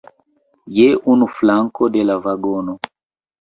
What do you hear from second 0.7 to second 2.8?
Je unu flanko de la vagono.